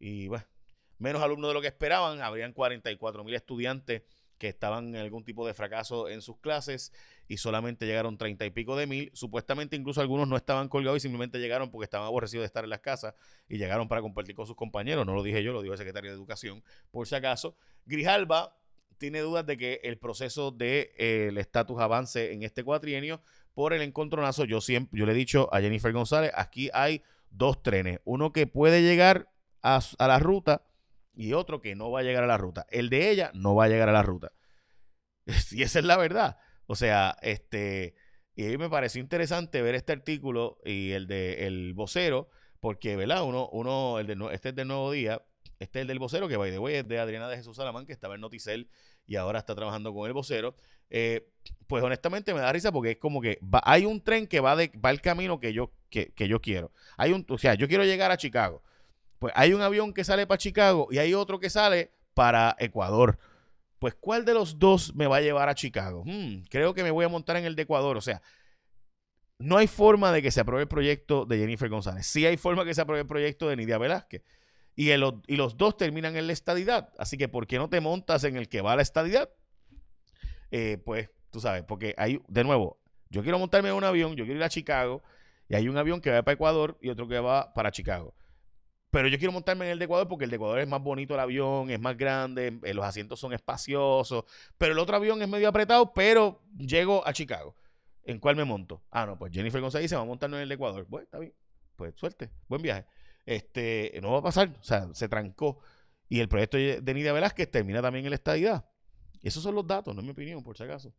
Y 0.00 0.26
bueno, 0.26 0.44
menos 0.98 1.22
alumnos 1.22 1.50
de 1.50 1.54
lo 1.54 1.60
que 1.60 1.68
esperaban. 1.68 2.22
Habrían 2.22 2.52
44 2.52 3.22
mil 3.22 3.34
estudiantes 3.34 4.02
que 4.42 4.48
estaban 4.48 4.88
en 4.88 4.96
algún 4.96 5.22
tipo 5.22 5.46
de 5.46 5.54
fracaso 5.54 6.08
en 6.08 6.20
sus 6.20 6.36
clases 6.38 6.92
y 7.28 7.36
solamente 7.36 7.86
llegaron 7.86 8.18
30 8.18 8.44
y 8.44 8.50
pico 8.50 8.74
de 8.74 8.88
mil. 8.88 9.08
Supuestamente 9.14 9.76
incluso 9.76 10.00
algunos 10.00 10.26
no 10.26 10.36
estaban 10.36 10.68
colgados 10.68 10.96
y 10.96 11.00
simplemente 11.00 11.38
llegaron 11.38 11.70
porque 11.70 11.84
estaban 11.84 12.08
aborrecidos 12.08 12.42
de 12.42 12.46
estar 12.46 12.64
en 12.64 12.70
las 12.70 12.80
casas 12.80 13.14
y 13.48 13.56
llegaron 13.56 13.86
para 13.86 14.00
compartir 14.00 14.34
con 14.34 14.48
sus 14.48 14.56
compañeros. 14.56 15.06
No 15.06 15.14
lo 15.14 15.22
dije 15.22 15.44
yo, 15.44 15.52
lo 15.52 15.62
dijo 15.62 15.74
el 15.74 15.78
secretario 15.78 16.10
de 16.10 16.16
Educación, 16.16 16.64
por 16.90 17.06
si 17.06 17.14
acaso. 17.14 17.54
Grijalba 17.86 18.58
tiene 18.98 19.20
dudas 19.20 19.46
de 19.46 19.56
que 19.56 19.78
el 19.84 19.96
proceso 19.96 20.50
de 20.50 20.92
eh, 20.98 21.32
estatus 21.36 21.78
avance 21.78 22.32
en 22.32 22.42
este 22.42 22.64
cuatrienio 22.64 23.22
por 23.54 23.72
el 23.72 23.82
encontronazo. 23.82 24.44
Yo 24.44 24.60
siempre, 24.60 24.98
yo 24.98 25.06
le 25.06 25.12
he 25.12 25.14
dicho 25.14 25.54
a 25.54 25.60
Jennifer 25.60 25.92
González, 25.92 26.32
aquí 26.34 26.68
hay 26.74 27.04
dos 27.30 27.62
trenes, 27.62 28.00
uno 28.02 28.32
que 28.32 28.48
puede 28.48 28.82
llegar 28.82 29.28
a, 29.62 29.80
a 29.98 30.08
la 30.08 30.18
ruta 30.18 30.64
y 31.14 31.32
otro 31.32 31.60
que 31.60 31.74
no 31.74 31.90
va 31.90 32.00
a 32.00 32.02
llegar 32.02 32.24
a 32.24 32.26
la 32.26 32.38
ruta. 32.38 32.66
El 32.70 32.88
de 32.90 33.10
ella 33.10 33.30
no 33.34 33.54
va 33.54 33.64
a 33.64 33.68
llegar 33.68 33.88
a 33.88 33.92
la 33.92 34.02
ruta. 34.02 34.32
Y 35.52 35.62
esa 35.62 35.78
es 35.78 35.84
la 35.84 35.96
verdad. 35.96 36.38
O 36.66 36.74
sea, 36.74 37.16
este, 37.22 37.94
y 38.34 38.46
a 38.46 38.48
mí 38.48 38.56
me 38.56 38.70
pareció 38.70 39.00
interesante 39.00 39.62
ver 39.62 39.74
este 39.74 39.92
artículo 39.92 40.58
y 40.64 40.92
el 40.92 41.06
de 41.06 41.46
el 41.46 41.74
vocero, 41.74 42.28
porque, 42.60 42.96
¿verdad? 42.96 43.24
Uno, 43.24 43.48
uno, 43.52 43.98
el 43.98 44.06
de, 44.06 44.16
este 44.32 44.50
es 44.50 44.54
del 44.54 44.68
Nuevo 44.68 44.90
Día, 44.90 45.22
este 45.58 45.80
es 45.80 45.82
el 45.82 45.88
del 45.88 45.98
vocero, 45.98 46.28
que 46.28 46.36
by 46.36 46.50
the 46.50 46.58
way 46.58 46.76
es 46.76 46.88
de 46.88 46.98
Adriana 46.98 47.28
de 47.28 47.36
Jesús 47.36 47.56
Salamán, 47.56 47.86
que 47.86 47.92
estaba 47.92 48.14
en 48.14 48.20
Noticel 48.20 48.68
y 49.06 49.16
ahora 49.16 49.38
está 49.38 49.54
trabajando 49.54 49.92
con 49.92 50.06
el 50.06 50.12
vocero. 50.12 50.54
Eh, 50.90 51.28
pues 51.66 51.82
honestamente 51.82 52.34
me 52.34 52.40
da 52.40 52.52
risa 52.52 52.70
porque 52.70 52.92
es 52.92 52.96
como 52.98 53.20
que 53.20 53.38
hay 53.62 53.84
un 53.84 54.02
tren 54.02 54.26
que 54.26 54.40
va, 54.40 54.56
de, 54.56 54.70
va 54.84 54.90
el 54.90 55.00
camino 55.00 55.40
que 55.40 55.52
yo, 55.52 55.72
que, 55.90 56.12
que 56.12 56.28
yo 56.28 56.40
quiero. 56.40 56.72
Hay 56.96 57.12
un, 57.12 57.26
o 57.28 57.38
sea, 57.38 57.54
yo 57.54 57.68
quiero 57.68 57.84
llegar 57.84 58.10
a 58.10 58.16
Chicago. 58.16 58.62
Pues 59.22 59.32
hay 59.36 59.52
un 59.52 59.62
avión 59.62 59.94
que 59.94 60.02
sale 60.02 60.26
para 60.26 60.36
Chicago 60.36 60.88
y 60.90 60.98
hay 60.98 61.14
otro 61.14 61.38
que 61.38 61.48
sale 61.48 61.92
para 62.12 62.56
Ecuador. 62.58 63.20
Pues, 63.78 63.94
¿cuál 63.94 64.24
de 64.24 64.34
los 64.34 64.58
dos 64.58 64.96
me 64.96 65.06
va 65.06 65.18
a 65.18 65.20
llevar 65.20 65.48
a 65.48 65.54
Chicago? 65.54 66.02
Hmm, 66.04 66.42
creo 66.50 66.74
que 66.74 66.82
me 66.82 66.90
voy 66.90 67.04
a 67.04 67.08
montar 67.08 67.36
en 67.36 67.44
el 67.44 67.54
de 67.54 67.62
Ecuador. 67.62 67.96
O 67.96 68.00
sea, 68.00 68.20
no 69.38 69.58
hay 69.58 69.68
forma 69.68 70.10
de 70.10 70.22
que 70.22 70.32
se 70.32 70.40
apruebe 70.40 70.62
el 70.62 70.68
proyecto 70.68 71.24
de 71.24 71.38
Jennifer 71.38 71.68
González. 71.68 72.04
Sí 72.04 72.26
hay 72.26 72.36
forma 72.36 72.64
de 72.64 72.70
que 72.70 72.74
se 72.74 72.80
apruebe 72.80 73.02
el 73.02 73.06
proyecto 73.06 73.48
de 73.48 73.54
Nidia 73.54 73.78
Velázquez. 73.78 74.24
Y, 74.74 74.90
y 74.90 75.36
los 75.36 75.56
dos 75.56 75.76
terminan 75.76 76.16
en 76.16 76.26
la 76.26 76.32
estadidad. 76.32 76.92
Así 76.98 77.16
que, 77.16 77.28
¿por 77.28 77.46
qué 77.46 77.58
no 77.58 77.70
te 77.70 77.80
montas 77.80 78.24
en 78.24 78.36
el 78.36 78.48
que 78.48 78.60
va 78.60 78.72
a 78.72 78.76
la 78.76 78.82
estadidad? 78.82 79.30
Eh, 80.50 80.82
pues, 80.84 81.10
tú 81.30 81.38
sabes, 81.38 81.62
porque 81.62 81.94
hay, 81.96 82.20
de 82.26 82.42
nuevo, 82.42 82.80
yo 83.08 83.22
quiero 83.22 83.38
montarme 83.38 83.68
en 83.68 83.76
un 83.76 83.84
avión, 83.84 84.16
yo 84.16 84.24
quiero 84.24 84.40
ir 84.40 84.44
a 84.44 84.48
Chicago, 84.48 85.00
y 85.48 85.54
hay 85.54 85.68
un 85.68 85.76
avión 85.76 86.00
que 86.00 86.10
va 86.10 86.24
para 86.24 86.34
Ecuador 86.34 86.76
y 86.80 86.88
otro 86.88 87.06
que 87.06 87.20
va 87.20 87.54
para 87.54 87.70
Chicago. 87.70 88.16
Pero 88.92 89.08
yo 89.08 89.16
quiero 89.18 89.32
montarme 89.32 89.64
en 89.64 89.70
el 89.72 89.78
de 89.78 89.86
Ecuador 89.86 90.06
porque 90.06 90.24
el 90.24 90.30
de 90.30 90.36
Ecuador 90.36 90.58
es 90.58 90.68
más 90.68 90.82
bonito 90.82 91.14
el 91.14 91.20
avión, 91.20 91.70
es 91.70 91.80
más 91.80 91.96
grande, 91.96 92.60
eh, 92.62 92.74
los 92.74 92.84
asientos 92.84 93.18
son 93.18 93.32
espaciosos. 93.32 94.24
Pero 94.58 94.74
el 94.74 94.78
otro 94.78 94.94
avión 94.96 95.22
es 95.22 95.28
medio 95.28 95.48
apretado, 95.48 95.94
pero 95.94 96.42
llego 96.58 97.04
a 97.06 97.14
Chicago. 97.14 97.56
¿En 98.04 98.18
cuál 98.18 98.36
me 98.36 98.44
monto? 98.44 98.82
Ah, 98.90 99.06
no, 99.06 99.18
pues 99.18 99.32
Jennifer 99.32 99.62
González 99.62 99.88
se 99.88 99.96
va 99.96 100.02
a 100.02 100.04
montar 100.04 100.28
en 100.28 100.40
el 100.40 100.48
de 100.48 100.56
Ecuador. 100.56 100.84
Bueno, 100.90 101.04
está 101.04 101.18
bien. 101.18 101.32
Pues 101.74 101.94
suerte, 101.96 102.28
buen 102.48 102.60
viaje. 102.60 102.84
Este, 103.24 103.98
no 104.02 104.12
va 104.12 104.18
a 104.18 104.22
pasar, 104.22 104.50
o 104.60 104.62
sea, 104.62 104.86
se 104.92 105.08
trancó. 105.08 105.60
Y 106.10 106.20
el 106.20 106.28
proyecto 106.28 106.58
de 106.58 106.94
Nidia 106.94 107.14
Velázquez 107.14 107.50
termina 107.50 107.80
también 107.80 108.04
en 108.04 108.10
la 108.10 108.16
estadidad. 108.16 108.68
Esos 109.22 109.42
son 109.42 109.54
los 109.54 109.66
datos, 109.66 109.94
no 109.94 110.02
es 110.02 110.04
mi 110.04 110.12
opinión, 110.12 110.42
por 110.42 110.54
si 110.58 110.64
acaso. 110.64 110.92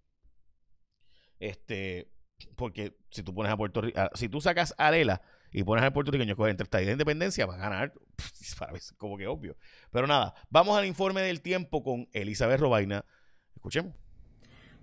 Este, 1.39 2.09
porque 2.55 2.97
si 3.11 3.21
tú 3.21 3.35
pones 3.35 3.51
a 3.51 3.57
Puerto 3.57 3.81
Rico, 3.81 4.01
si 4.15 4.29
tú 4.29 4.41
sacas 4.41 4.73
a 4.79 4.87
Arela 4.87 5.21
y 5.53 5.63
pones 5.63 5.83
al 5.83 5.93
puertorriqueño 5.93 6.35
con 6.35 6.49
entre 6.49 6.63
estadía 6.63 6.87
de 6.87 6.93
independencia, 6.93 7.45
va 7.45 7.53
a 7.55 7.57
ganar. 7.57 7.93
Para 8.59 8.73
como 8.97 9.17
que 9.17 9.27
obvio. 9.27 9.55
Pero 9.91 10.07
nada, 10.07 10.33
vamos 10.49 10.77
al 10.77 10.85
informe 10.85 11.21
del 11.21 11.41
tiempo 11.41 11.83
con 11.83 12.09
Elizabeth 12.11 12.59
Robaina. 12.59 13.05
Escuchemos. 13.55 14.02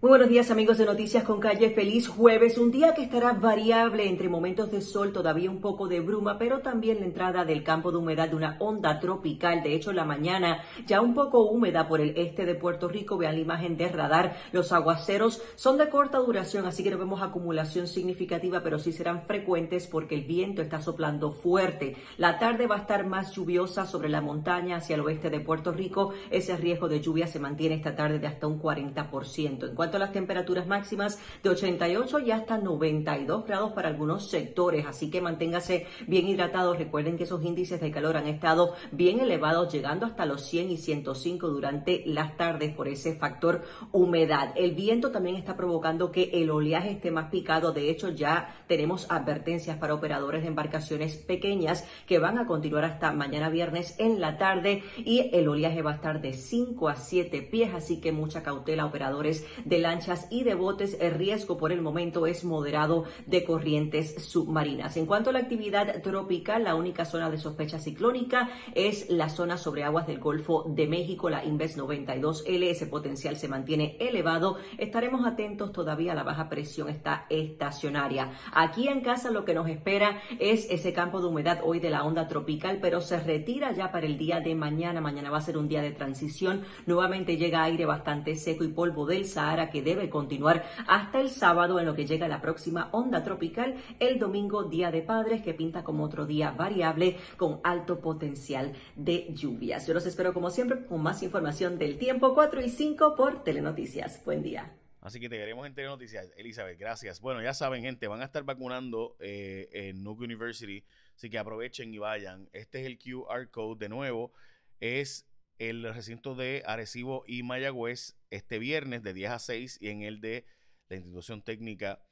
Muy 0.02 0.08
buenos 0.08 0.30
días 0.30 0.50
amigos 0.50 0.78
de 0.78 0.86
Noticias 0.86 1.24
con 1.24 1.40
Calle, 1.40 1.74
feliz 1.74 2.08
jueves, 2.08 2.56
un 2.56 2.70
día 2.70 2.94
que 2.94 3.02
estará 3.02 3.34
variable 3.34 4.08
entre 4.08 4.30
momentos 4.30 4.70
de 4.70 4.80
sol, 4.80 5.12
todavía 5.12 5.50
un 5.50 5.60
poco 5.60 5.88
de 5.88 6.00
bruma, 6.00 6.38
pero 6.38 6.60
también 6.60 7.00
la 7.00 7.04
entrada 7.04 7.44
del 7.44 7.62
campo 7.62 7.90
de 7.90 7.98
humedad 7.98 8.30
de 8.30 8.36
una 8.36 8.56
onda 8.60 8.98
tropical, 8.98 9.62
de 9.62 9.74
hecho 9.74 9.92
la 9.92 10.06
mañana 10.06 10.62
ya 10.86 11.02
un 11.02 11.12
poco 11.12 11.42
húmeda 11.42 11.86
por 11.86 12.00
el 12.00 12.16
este 12.16 12.46
de 12.46 12.54
Puerto 12.54 12.88
Rico, 12.88 13.18
vean 13.18 13.34
la 13.34 13.42
imagen 13.42 13.76
de 13.76 13.88
radar, 13.88 14.36
los 14.52 14.72
aguaceros 14.72 15.42
son 15.54 15.76
de 15.76 15.90
corta 15.90 16.16
duración, 16.16 16.64
así 16.64 16.82
que 16.82 16.90
no 16.90 16.96
vemos 16.96 17.20
acumulación 17.20 17.86
significativa, 17.86 18.62
pero 18.62 18.78
sí 18.78 18.94
serán 18.94 19.26
frecuentes 19.26 19.86
porque 19.86 20.14
el 20.14 20.24
viento 20.24 20.62
está 20.62 20.80
soplando 20.80 21.30
fuerte. 21.30 21.94
La 22.16 22.38
tarde 22.38 22.66
va 22.66 22.76
a 22.76 22.80
estar 22.80 23.04
más 23.04 23.32
lluviosa 23.32 23.84
sobre 23.84 24.08
la 24.08 24.22
montaña 24.22 24.76
hacia 24.76 24.94
el 24.94 25.02
oeste 25.02 25.28
de 25.28 25.40
Puerto 25.40 25.72
Rico, 25.72 26.14
ese 26.30 26.56
riesgo 26.56 26.88
de 26.88 27.02
lluvia 27.02 27.26
se 27.26 27.38
mantiene 27.38 27.74
esta 27.74 27.94
tarde 27.94 28.18
de 28.18 28.28
hasta 28.28 28.46
un 28.46 28.58
40%. 28.58 29.68
En 29.68 29.74
cuanto 29.74 29.89
las 29.98 30.12
temperaturas 30.12 30.66
máximas 30.66 31.18
de 31.42 31.50
88 31.50 32.20
y 32.20 32.30
hasta 32.30 32.58
92 32.58 33.46
grados 33.46 33.72
para 33.72 33.88
algunos 33.88 34.30
sectores, 34.30 34.86
así 34.86 35.10
que 35.10 35.20
manténgase 35.20 35.86
bien 36.06 36.28
hidratados. 36.28 36.78
Recuerden 36.78 37.16
que 37.16 37.24
esos 37.24 37.42
índices 37.44 37.80
de 37.80 37.90
calor 37.90 38.16
han 38.16 38.26
estado 38.26 38.74
bien 38.92 39.20
elevados, 39.20 39.72
llegando 39.72 40.06
hasta 40.06 40.26
los 40.26 40.46
100 40.46 40.70
y 40.70 40.76
105 40.76 41.48
durante 41.48 42.02
las 42.06 42.36
tardes 42.36 42.74
por 42.74 42.88
ese 42.88 43.16
factor 43.16 43.62
humedad. 43.92 44.52
El 44.56 44.74
viento 44.74 45.10
también 45.10 45.36
está 45.36 45.56
provocando 45.56 46.12
que 46.12 46.30
el 46.32 46.50
oleaje 46.50 46.92
esté 46.92 47.10
más 47.10 47.30
picado. 47.30 47.72
De 47.72 47.90
hecho, 47.90 48.10
ya 48.10 48.64
tenemos 48.66 49.10
advertencias 49.10 49.78
para 49.78 49.94
operadores 49.94 50.42
de 50.42 50.48
embarcaciones 50.48 51.16
pequeñas 51.16 51.84
que 52.06 52.18
van 52.18 52.38
a 52.38 52.46
continuar 52.46 52.84
hasta 52.84 53.12
mañana 53.12 53.48
viernes 53.48 53.94
en 53.98 54.20
la 54.20 54.38
tarde 54.38 54.82
y 54.98 55.30
el 55.32 55.48
oleaje 55.48 55.82
va 55.82 55.92
a 55.92 55.94
estar 55.94 56.20
de 56.20 56.32
5 56.32 56.88
a 56.88 56.96
7 56.96 57.42
pies, 57.42 57.74
así 57.74 58.00
que 58.00 58.12
mucha 58.12 58.42
cautela 58.42 58.86
operadores 58.86 59.46
de 59.64 59.78
lanchas 59.80 60.26
y 60.30 60.44
de 60.44 60.54
botes, 60.54 60.96
el 61.00 61.14
riesgo 61.14 61.56
por 61.56 61.72
el 61.72 61.82
momento 61.82 62.26
es 62.26 62.44
moderado 62.44 63.04
de 63.26 63.44
corrientes 63.44 64.14
submarinas. 64.22 64.96
En 64.96 65.06
cuanto 65.06 65.30
a 65.30 65.32
la 65.32 65.40
actividad 65.40 66.02
tropical, 66.02 66.64
la 66.64 66.74
única 66.74 67.04
zona 67.04 67.30
de 67.30 67.38
sospecha 67.38 67.78
ciclónica 67.78 68.48
es 68.74 69.10
la 69.10 69.28
zona 69.28 69.56
sobre 69.56 69.84
aguas 69.84 70.06
del 70.06 70.20
Golfo 70.20 70.64
de 70.68 70.86
México, 70.86 71.30
la 71.30 71.44
Inves 71.44 71.78
92L. 71.78 72.64
Ese 72.64 72.86
potencial 72.86 73.36
se 73.36 73.48
mantiene 73.48 73.96
elevado. 73.98 74.58
Estaremos 74.78 75.26
atentos 75.26 75.72
todavía 75.72 76.14
la 76.14 76.22
baja 76.22 76.48
presión 76.48 76.88
está 76.88 77.26
estacionaria. 77.30 78.32
Aquí 78.52 78.88
en 78.88 79.00
casa 79.00 79.30
lo 79.30 79.44
que 79.44 79.54
nos 79.54 79.68
espera 79.68 80.20
es 80.38 80.66
ese 80.70 80.92
campo 80.92 81.20
de 81.20 81.28
humedad 81.28 81.60
hoy 81.64 81.80
de 81.80 81.90
la 81.90 82.04
onda 82.04 82.28
tropical, 82.28 82.78
pero 82.80 83.00
se 83.00 83.18
retira 83.20 83.72
ya 83.72 83.92
para 83.92 84.06
el 84.06 84.18
día 84.18 84.40
de 84.40 84.54
mañana. 84.54 85.00
Mañana 85.00 85.30
va 85.30 85.38
a 85.38 85.42
ser 85.42 85.56
un 85.56 85.68
día 85.68 85.82
de 85.82 85.92
transición. 85.92 86.62
Nuevamente 86.86 87.36
llega 87.36 87.62
aire 87.62 87.86
bastante 87.86 88.34
seco 88.36 88.64
y 88.64 88.68
polvo 88.68 89.06
del 89.06 89.24
Sahara 89.24 89.69
que 89.70 89.82
debe 89.82 90.10
continuar 90.10 90.64
hasta 90.86 91.20
el 91.20 91.30
sábado 91.30 91.78
en 91.78 91.86
lo 91.86 91.94
que 91.94 92.06
llega 92.06 92.28
la 92.28 92.40
próxima 92.40 92.88
onda 92.92 93.22
tropical, 93.22 93.76
el 93.98 94.18
domingo 94.18 94.64
Día 94.64 94.90
de 94.90 95.02
Padres 95.02 95.42
que 95.42 95.54
pinta 95.54 95.84
como 95.84 96.04
otro 96.04 96.26
día 96.26 96.50
variable 96.50 97.16
con 97.36 97.60
alto 97.64 98.00
potencial 98.00 98.72
de 98.96 99.28
lluvias. 99.34 99.86
Yo 99.86 99.94
los 99.94 100.06
espero 100.06 100.34
como 100.34 100.50
siempre 100.50 100.84
con 100.86 101.02
más 101.02 101.22
información 101.22 101.78
del 101.78 101.98
tiempo 101.98 102.34
4 102.34 102.60
y 102.62 102.68
5 102.68 103.14
por 103.14 103.44
Telenoticias. 103.44 104.24
Buen 104.24 104.42
día. 104.42 104.72
Así 105.00 105.18
que 105.18 105.28
te 105.28 105.38
queremos 105.38 105.66
en 105.66 105.74
Telenoticias. 105.74 106.30
Elizabeth, 106.36 106.78
gracias. 106.78 107.20
Bueno, 107.20 107.42
ya 107.42 107.54
saben, 107.54 107.82
gente, 107.82 108.06
van 108.06 108.20
a 108.20 108.26
estar 108.26 108.44
vacunando 108.44 109.16
eh, 109.18 109.68
en 109.72 110.02
Nuke 110.02 110.24
University, 110.24 110.84
así 111.16 111.30
que 111.30 111.38
aprovechen 111.38 111.94
y 111.94 111.98
vayan. 111.98 112.48
Este 112.52 112.80
es 112.80 112.86
el 112.86 112.98
QR 112.98 113.50
code 113.50 113.78
de 113.78 113.88
nuevo. 113.88 114.32
Es 114.78 115.29
el 115.60 115.92
recinto 115.92 116.34
de 116.34 116.62
Arecibo 116.66 117.22
y 117.26 117.42
Mayagüez 117.42 118.16
este 118.30 118.58
viernes 118.58 119.02
de 119.02 119.12
10 119.12 119.30
a 119.30 119.38
6 119.38 119.78
y 119.82 119.90
en 119.90 120.00
el 120.00 120.22
de 120.22 120.46
la 120.88 120.96
institución 120.96 121.42
técnica 121.42 122.02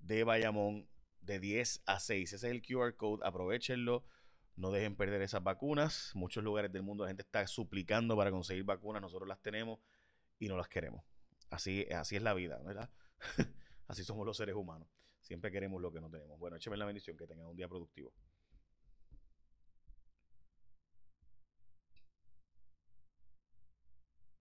de 0.00 0.24
Bayamón 0.24 0.88
de 1.20 1.38
10 1.38 1.84
a 1.86 2.00
6. 2.00 2.32
Ese 2.32 2.48
es 2.48 2.52
el 2.52 2.62
QR 2.62 2.96
code, 2.96 3.24
aprovechenlo, 3.24 4.04
no 4.56 4.72
dejen 4.72 4.96
perder 4.96 5.22
esas 5.22 5.44
vacunas. 5.44 6.10
Muchos 6.14 6.42
lugares 6.42 6.72
del 6.72 6.82
mundo 6.82 7.04
la 7.04 7.10
gente 7.10 7.22
está 7.22 7.46
suplicando 7.46 8.16
para 8.16 8.32
conseguir 8.32 8.64
vacunas, 8.64 9.00
nosotros 9.00 9.28
las 9.28 9.40
tenemos 9.40 9.78
y 10.40 10.48
no 10.48 10.56
las 10.56 10.68
queremos. 10.68 11.04
Así, 11.48 11.86
así 11.92 12.16
es 12.16 12.22
la 12.22 12.34
vida, 12.34 12.60
¿verdad? 12.64 12.90
así 13.86 14.02
somos 14.02 14.26
los 14.26 14.36
seres 14.36 14.56
humanos. 14.56 14.88
Siempre 15.20 15.52
queremos 15.52 15.80
lo 15.80 15.92
que 15.92 16.00
no 16.00 16.10
tenemos. 16.10 16.40
Bueno, 16.40 16.56
écheme 16.56 16.76
la 16.76 16.86
bendición, 16.86 17.16
que 17.16 17.28
tengan 17.28 17.46
un 17.46 17.56
día 17.56 17.68
productivo. 17.68 18.12